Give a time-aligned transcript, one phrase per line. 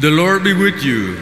[0.00, 1.14] The Lord be with you.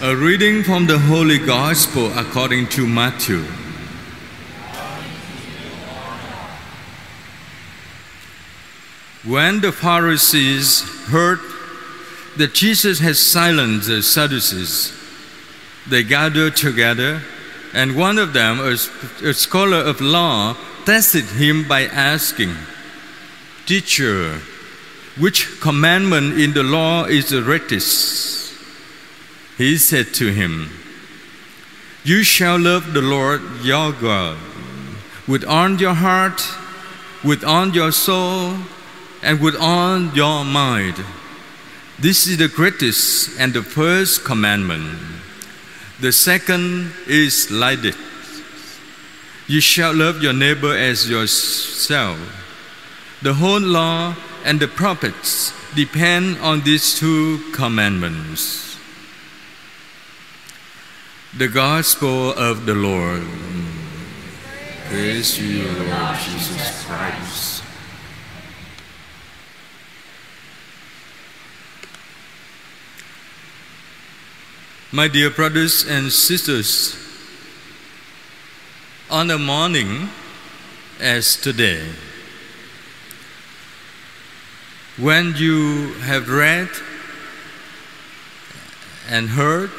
[0.00, 3.44] A reading from the Holy Gospel according to Matthew.
[9.24, 10.80] When the Pharisees
[11.10, 11.38] heard
[12.38, 14.92] that Jesus had silenced the Sadducees,
[15.88, 17.22] they gathered together,
[17.72, 18.72] and one of them, a,
[19.24, 20.56] a scholar of law,
[20.86, 22.56] tested him by asking,
[23.64, 24.40] Teacher,
[25.18, 28.54] which commandment in the law is the greatest?
[29.58, 30.70] He said to him,
[32.04, 34.38] You shall love the Lord your God
[35.28, 36.42] with all your heart,
[37.22, 38.56] with all your soul,
[39.22, 40.96] and with all your mind.
[41.98, 44.98] This is the greatest and the first commandment.
[46.00, 47.96] The second is like it
[49.46, 52.18] You shall love your neighbor as yourself.
[53.22, 58.76] The whole law and the prophets depend on these two commandments.
[61.36, 63.26] The Gospel of the Lord.
[64.88, 67.64] Praise you, Lord Jesus Christ.
[74.92, 76.94] My dear brothers and sisters,
[79.08, 80.10] on a morning
[81.00, 81.88] as today,
[84.98, 86.68] when you have read
[89.08, 89.70] and heard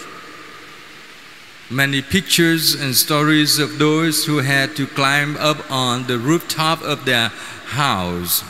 [1.70, 7.06] many pictures and stories of those who had to climb up on the rooftop of
[7.06, 8.44] their house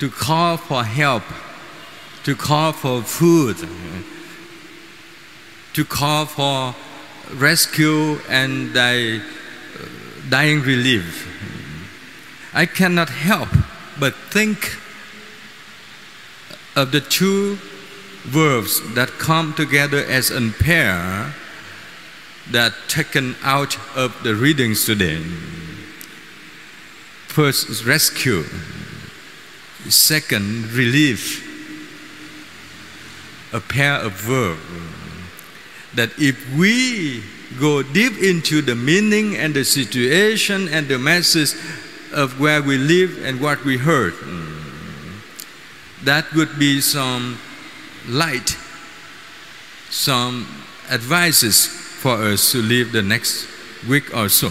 [0.00, 1.22] to call for help,
[2.24, 3.56] to call for food,
[5.72, 6.74] to call for
[7.32, 11.30] rescue and dying relief.
[12.52, 13.48] I cannot help
[13.98, 14.78] but think
[16.76, 17.56] of the two
[18.24, 21.34] verbs that come together as a pair
[22.50, 25.22] that taken out of the readings today.
[27.28, 28.44] First, rescue.
[29.88, 31.42] Second, relief.
[33.52, 34.60] A pair of verbs
[35.94, 37.22] that if we
[37.60, 41.54] go deep into the meaning and the situation and the message
[42.12, 44.14] of where we live and what we heard,
[46.04, 47.38] that would be some
[48.08, 48.56] light,
[49.90, 50.46] some
[50.90, 53.46] advices for us to live the next
[53.88, 54.50] week or so.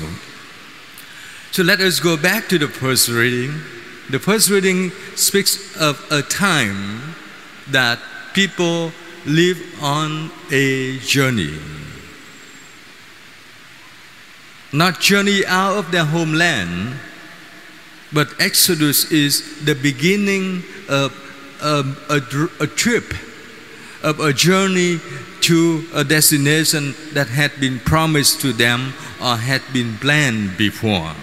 [1.51, 3.61] So let us go back to the first reading.
[4.09, 7.15] The first reading speaks of a time
[7.69, 7.99] that
[8.33, 8.91] people
[9.25, 11.57] live on a journey.
[14.73, 16.95] Not journey out of their homeland,
[18.11, 21.13] but Exodus is the beginning of
[21.63, 23.13] Um, a, a, a trip,
[24.03, 24.99] of a journey
[25.39, 31.13] to a destination that had been promised to them or had been planned before.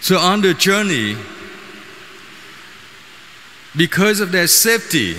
[0.00, 1.16] So on the journey,
[3.76, 5.16] because of their safety,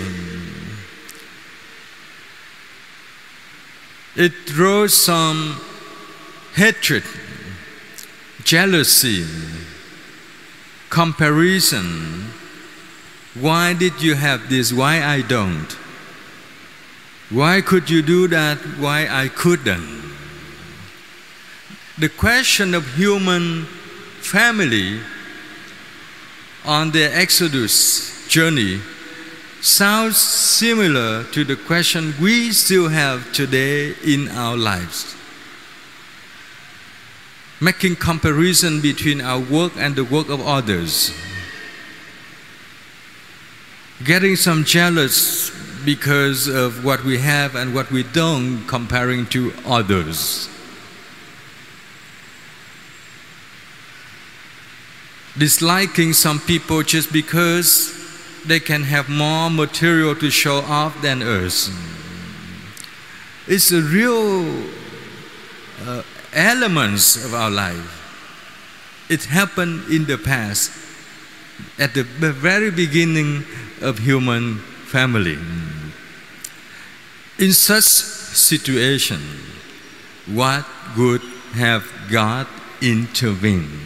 [4.16, 5.60] it draws some
[6.54, 7.04] hatred,
[8.46, 9.26] jealousy,
[10.90, 12.32] comparison.
[13.40, 14.72] Why did you have this?
[14.72, 15.72] Why I don't?
[17.30, 18.58] Why could you do that?
[18.80, 20.16] Why I couldn't?
[21.98, 23.66] The question of human
[24.22, 25.02] family
[26.64, 28.80] on the Exodus journey
[29.62, 35.16] sounds similar to the question we still have today in our lives.
[37.60, 41.12] Making comparison between our work and the work of others.
[44.04, 45.52] Getting some jealous
[45.86, 50.50] because of what we have and what we don't comparing to others.
[55.38, 57.94] Disliking some people just because
[58.46, 61.70] they can have more material to show off than us.
[63.48, 64.64] It's a real
[65.86, 66.04] uh,
[66.34, 68.02] elements of our life.
[69.10, 70.72] It happened in the past,
[71.78, 73.44] at the very beginning
[73.82, 75.38] of human family.
[77.38, 79.20] In such situation,
[80.26, 80.66] what
[80.98, 81.22] would
[81.54, 82.48] have God
[82.82, 83.86] intervened?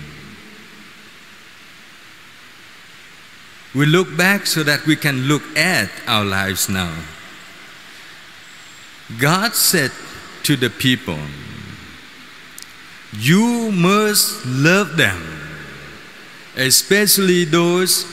[3.76, 6.94] We look back so that we can look at our lives now.
[9.20, 9.92] God said
[10.44, 11.20] to the people,
[13.14, 15.22] You must love them,
[16.56, 18.06] especially those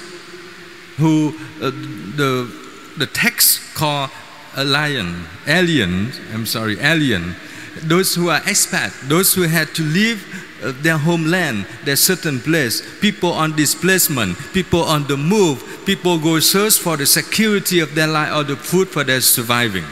[0.96, 1.70] who uh,
[2.16, 2.50] the,
[2.98, 4.10] the text called
[4.56, 7.34] alien, alien, I'm sorry, alien,
[7.82, 10.24] those who are expat, those who had to leave
[10.62, 16.40] uh, their homeland, their certain place, people on displacement, people on the move, people go
[16.40, 19.84] search for the security of their life or the food for their surviving.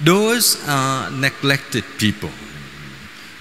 [0.00, 2.30] Those are neglected people.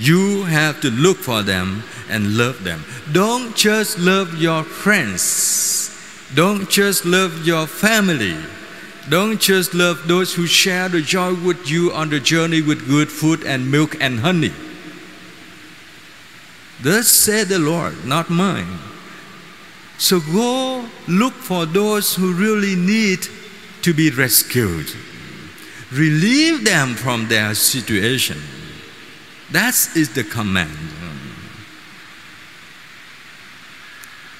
[0.03, 2.83] You have to look for them and love them.
[3.13, 5.89] Don't just love your friends.
[6.35, 8.35] Don't just love your family.
[9.07, 13.09] Don't just love those who share the joy with you on the journey with good
[13.09, 14.51] food and milk and honey.
[16.81, 18.79] Thus said the Lord, not mine.
[19.97, 23.25] So go look for those who really need
[23.83, 24.91] to be rescued.
[25.93, 28.41] Relieve them from their situation.
[29.53, 30.75] That is the command.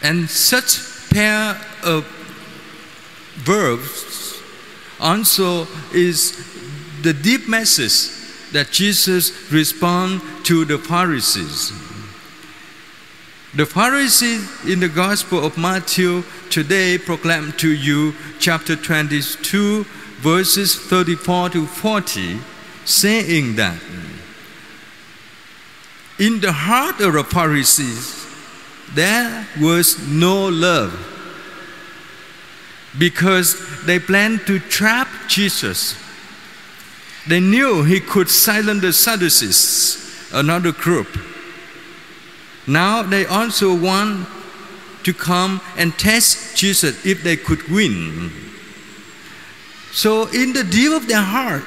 [0.01, 2.03] And such pair of
[3.45, 4.41] verbs
[4.99, 6.33] also is
[7.03, 8.09] the deep message
[8.53, 11.71] that Jesus respond to the Pharisees.
[13.53, 19.83] The Pharisees in the Gospel of Matthew today proclaim to you chapter 22
[20.23, 22.39] verses 34 to 40
[22.85, 23.77] saying that
[26.19, 28.23] in the heart of the Pharisees
[28.93, 30.93] there was no love
[32.97, 35.97] because they planned to trap Jesus.
[37.27, 41.07] They knew he could silence the Sadducees, another group.
[42.67, 44.27] Now they also want
[45.03, 48.31] to come and test Jesus if they could win.
[49.91, 51.63] So, in the deep of their heart,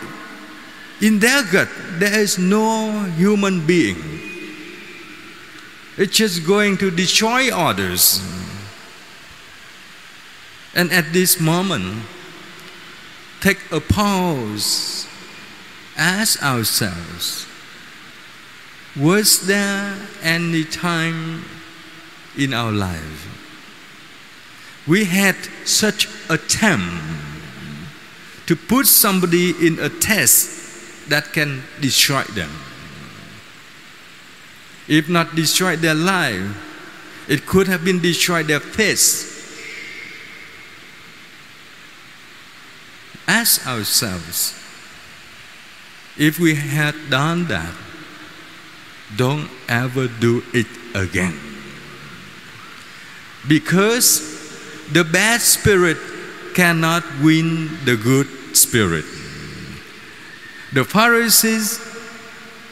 [1.00, 4.15] in their gut, there is no human being.
[5.96, 8.20] It's just going to destroy others.
[10.74, 12.02] And at this moment,
[13.40, 15.06] take a pause,
[15.96, 17.46] ask ourselves
[18.96, 21.44] was there any time
[22.36, 23.28] in our life
[24.86, 27.04] we had such attempt
[28.46, 32.50] to put somebody in a test that can destroy them?
[34.88, 39.34] If not destroy their life, it could have been destroy their faith.
[43.26, 44.54] Ask ourselves
[46.16, 47.74] if we had done that,
[49.16, 51.38] don't ever do it again.
[53.46, 54.34] Because
[54.92, 55.98] the bad spirit
[56.54, 59.04] cannot win the good spirit.
[60.72, 61.78] The Pharisees,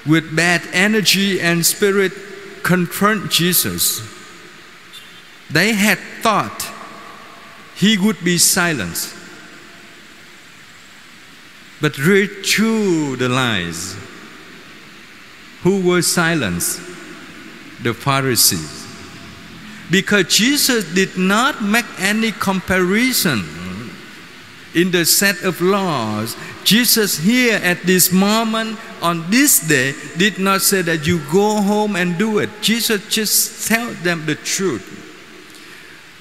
[0.07, 2.13] with bad energy and spirit,
[2.63, 4.03] confront Jesus.
[5.51, 6.71] They had thought
[7.77, 9.15] he would be silenced,
[11.81, 13.97] but read through the lies.
[15.63, 16.81] Who were silenced?
[17.83, 18.87] The Pharisees.
[19.91, 23.45] Because Jesus did not make any comparison
[24.75, 26.37] in the set of laws.
[26.65, 31.97] Jesus here at this moment on this day did not say that you go home
[31.97, 32.51] and do it.
[32.61, 35.01] Jesus just tell them the truth.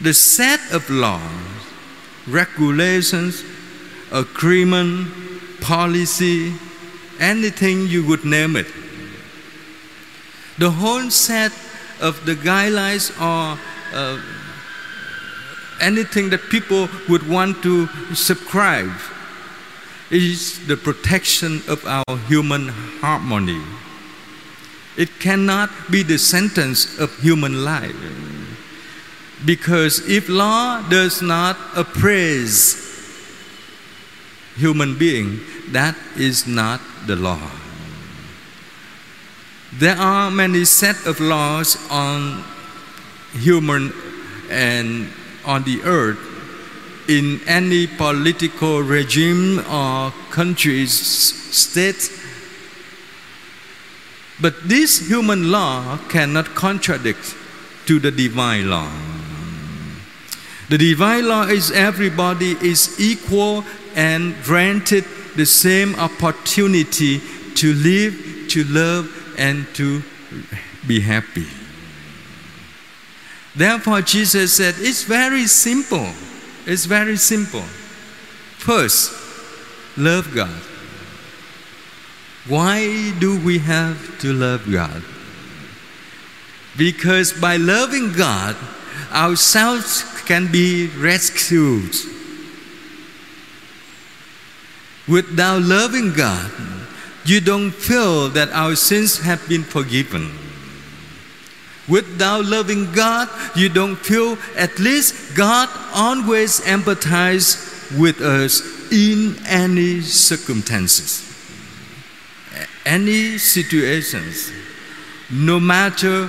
[0.01, 1.21] The set of laws,
[2.27, 3.43] regulations,
[4.11, 5.07] agreement,
[5.61, 6.53] policy,
[7.19, 8.67] anything you would name it.
[10.57, 11.51] The whole set
[12.01, 13.57] of the guidelines or
[13.93, 14.21] uh,
[15.83, 18.95] anything that people would want to subscribe
[20.09, 22.69] is the protection of our human
[23.01, 23.61] harmony.
[24.95, 27.95] It cannot be the sentence of human life.
[29.45, 32.79] Because if law does not appraise
[34.55, 37.41] human being, that is not the law.
[39.73, 42.45] There are many set of laws on
[43.33, 43.91] human
[44.49, 45.09] and
[45.45, 46.19] on the earth
[47.07, 52.11] in any political regime or country's state.
[54.41, 57.35] But this human law cannot contradict
[57.85, 58.91] to the divine law.
[60.69, 63.63] The divine law is everybody is equal
[63.95, 67.21] and granted the same opportunity
[67.55, 70.01] to live, to love, and to
[70.87, 71.47] be happy.
[73.55, 76.09] Therefore, Jesus said, It's very simple.
[76.65, 77.61] It's very simple.
[78.57, 79.11] First,
[79.97, 80.61] love God.
[82.47, 85.03] Why do we have to love God?
[86.77, 88.55] Because by loving God,
[89.11, 91.95] ourselves can be rescued.
[95.07, 96.51] Without loving God,
[97.25, 100.31] you don't feel that our sins have been forgiven.
[101.89, 108.61] Without loving God, you don't feel at least God always empathizes with us
[108.91, 111.29] in any circumstances,
[112.85, 114.51] any situations,
[115.29, 116.27] no matter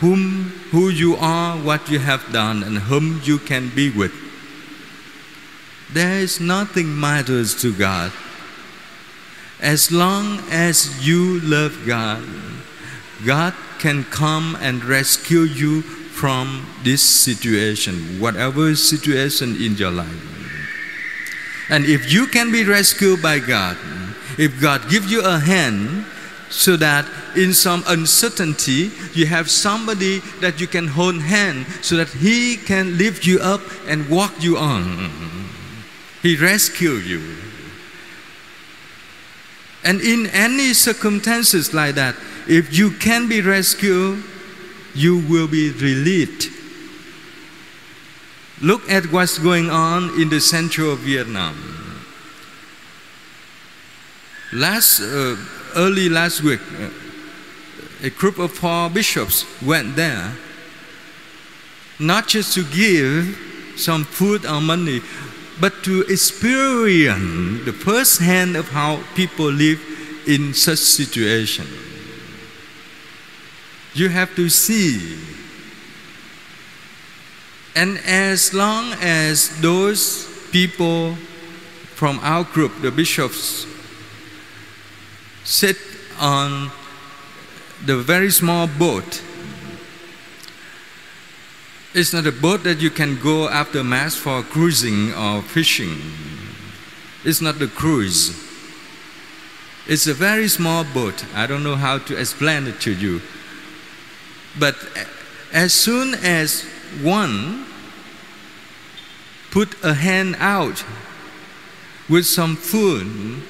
[0.00, 4.12] whom who you are, what you have done, and whom you can be with.
[5.92, 8.12] There is nothing matters to God.
[9.60, 12.22] As long as you love God,
[13.24, 20.22] God can come and rescue you from this situation, whatever situation in your life.
[21.68, 23.76] And if you can be rescued by God,
[24.38, 26.06] if God gives you a hand,
[26.48, 27.06] so that
[27.36, 32.96] in some uncertainty you have somebody that you can hold hand so that he can
[32.96, 35.10] lift you up and walk you on
[36.22, 37.36] he rescue you
[39.84, 42.14] and in any circumstances like that
[42.48, 44.22] if you can be rescued
[44.94, 46.48] you will be relieved
[48.62, 51.76] look at what's going on in the central vietnam
[54.52, 55.36] last uh,
[55.76, 56.88] early last week, uh,
[58.02, 60.32] a group of four bishops went there,
[61.98, 63.38] not just to give
[63.76, 65.00] some food or money,
[65.60, 69.80] but to experience the first hand of how people live
[70.26, 71.66] in such situation.
[73.96, 75.16] You have to see.
[77.74, 81.14] And as long as those people
[81.94, 83.66] from our group, the bishops,
[85.44, 85.78] sit
[86.20, 86.70] on
[87.86, 89.22] the very small boat.
[91.94, 95.96] It's not a boat that you can go after Mass for cruising or fishing.
[97.24, 98.36] It's not a cruise.
[99.88, 101.24] It's a very small boat.
[101.34, 103.22] I don't know how to explain it to you.
[104.58, 104.76] But
[105.52, 106.64] as soon as
[107.02, 107.66] one
[109.50, 110.84] put a hand out
[112.08, 113.42] with some food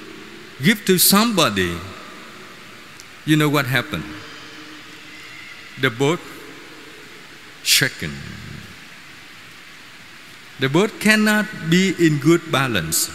[0.62, 1.76] give to somebody,
[3.24, 4.04] you know what happened?
[5.80, 6.20] The boat
[7.62, 8.12] shaken.
[10.58, 13.10] The boat cannot be in good balance.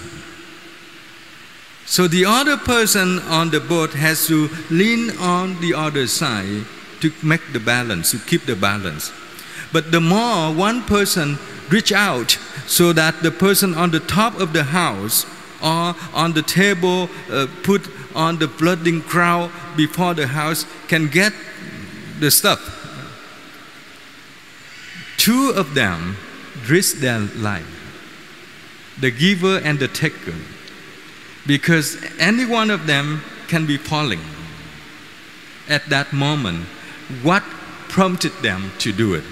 [1.86, 6.66] So the other person on the boat has to lean on the other side
[7.02, 9.12] to make the balance, to keep the balance.
[9.74, 11.38] But the more one person
[11.70, 15.26] reach out so that the person on the top of the house
[15.62, 21.34] or on the table uh, put on the flooding crowd before the house can get
[22.20, 22.60] the stuff.
[25.18, 26.18] Two of them
[26.68, 27.78] risk their life
[29.00, 30.36] the giver and the taker
[31.48, 34.22] because any one of them can be falling
[35.68, 36.66] at that moment.
[37.24, 37.44] What
[37.90, 39.24] prompted them to do it?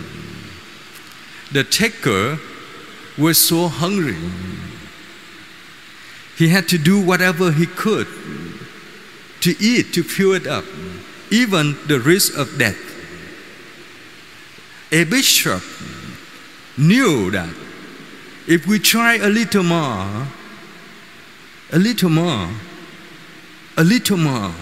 [1.52, 2.40] The taker
[3.18, 4.18] was so hungry
[6.40, 8.08] he had to do whatever he could
[9.42, 10.64] to eat, to fill it up,
[11.30, 12.80] even the risk of death.
[14.92, 15.62] A bishop
[16.78, 17.50] knew that
[18.48, 20.28] if we try a little more,
[21.74, 22.50] a little more,
[23.76, 24.54] a little more,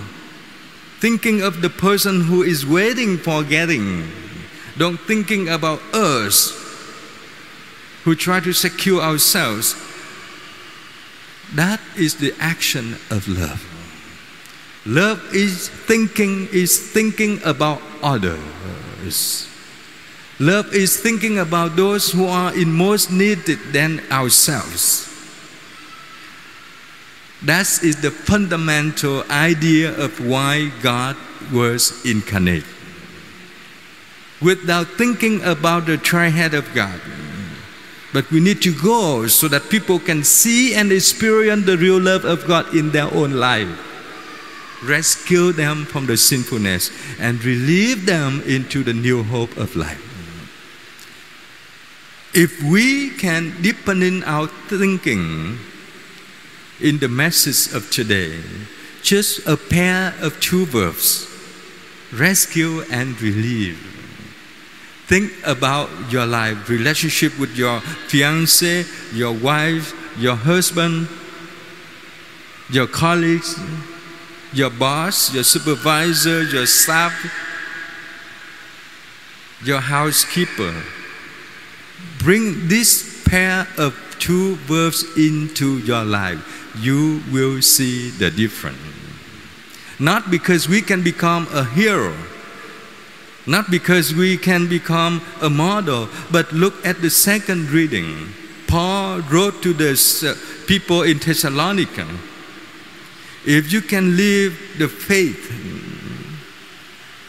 [1.00, 4.10] thinking of the person who is waiting for getting,
[4.78, 6.52] don't thinking about us
[8.04, 9.76] who try to secure ourselves
[11.56, 13.64] that is the action of love.
[14.86, 19.48] Love is thinking is thinking about others.
[20.40, 25.08] Love is thinking about those who are in most needed than ourselves.
[27.44, 31.16] That is the fundamental idea of why God
[31.54, 32.66] was incarnate.
[34.42, 37.00] Without thinking about the triad of God,
[38.14, 42.26] but we need to go so that people can see and experience the real love
[42.26, 43.70] of God in their own life.
[44.84, 50.02] Rescue them from the sinfulness and relieve them into the new hope of life.
[52.34, 55.58] If we can deepen in our thinking
[56.82, 58.40] in the message of today,
[59.02, 61.28] just a pair of two verbs
[62.14, 63.98] rescue and relieve
[65.08, 71.08] Think about your life, relationship with your fiance, your wife, your husband,
[72.70, 73.58] your colleagues,
[74.52, 77.14] your boss, your supervisor, your staff,
[79.64, 80.76] your housekeeper.
[82.20, 88.78] bring this pair of two verbs into your life, you will see the difference.
[90.00, 92.16] Not because we can become a hero,
[93.46, 98.30] not because we can become a model, but look at the second reading.
[98.68, 99.94] Paul wrote to the
[100.24, 102.06] uh, people in Thessalonica
[103.48, 105.40] if you can live the faith,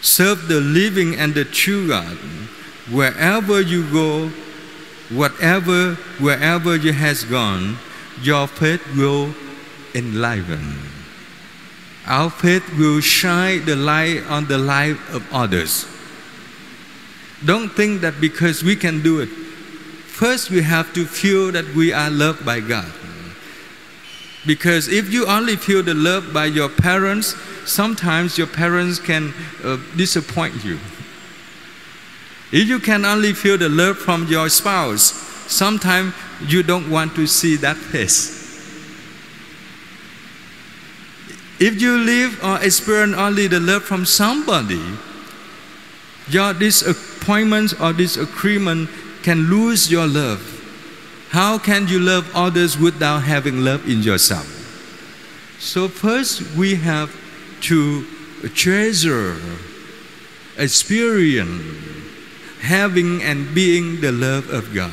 [0.03, 2.19] serve the living and the true God,
[2.91, 4.29] wherever you go,
[5.11, 7.77] whatever, wherever you has gone,
[8.23, 9.35] your faith will
[9.95, 10.77] enliven.
[12.07, 15.87] Our faith will shine the light on the life of others.
[17.45, 21.93] Don't think that because we can do it, first we have to feel that we
[21.93, 22.91] are loved by God.
[24.47, 29.77] Because if you only feel the love by your parents, sometimes your parents can uh,
[29.97, 30.79] disappoint you.
[32.51, 35.13] If you can only feel the love from your spouse,
[35.53, 36.15] sometimes
[36.47, 38.39] you don't want to see that face.
[41.61, 44.81] If you live or experience only the love from somebody,
[46.29, 48.89] your disappointment or disagreement
[49.23, 50.55] can lose your love.
[51.31, 54.47] How can you love others without having love in yourself?
[55.59, 57.15] So, first, we have
[57.63, 58.07] to
[58.55, 59.37] treasure,
[60.57, 61.75] experience,
[62.61, 64.93] having and being the love of God.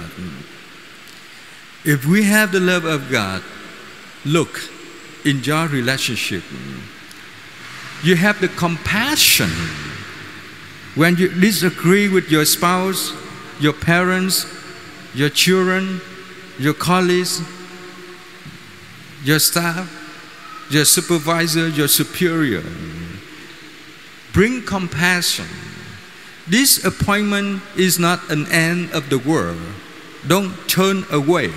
[1.86, 3.44] If we have the love of God,
[4.26, 4.60] look
[5.24, 6.44] in your relationship,
[8.04, 9.50] you have the compassion.
[10.96, 13.14] When you disagree with your spouse,
[13.60, 14.46] your parents,
[15.14, 16.02] your children,
[16.58, 17.42] your colleagues,
[19.24, 19.92] your staff,
[20.70, 22.64] your supervisor, your superior.
[24.34, 25.46] Bring compassion.
[26.48, 29.62] This appointment is not an end of the world.
[30.28, 31.52] Don't turn away.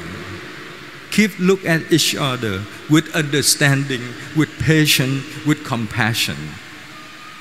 [1.19, 4.01] Keep look at each other with understanding,
[4.37, 6.37] with patience, with compassion.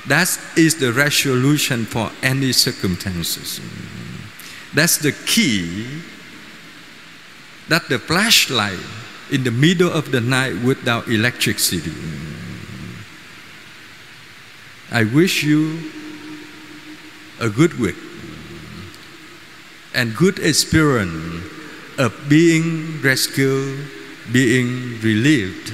[0.08, 3.60] That is the resolution for any circumstances.
[4.74, 5.86] That's the key
[7.68, 8.80] that the flashlight
[9.30, 11.94] in the middle of the night without electricity.
[14.90, 15.92] I wish you
[17.38, 17.94] a good week
[19.94, 21.57] and good experience
[21.98, 23.86] of being rescued,
[24.32, 25.72] being relieved,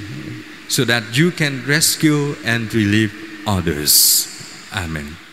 [0.67, 3.13] so that you can rescue and relieve
[3.47, 4.27] others.
[4.73, 5.24] Amen.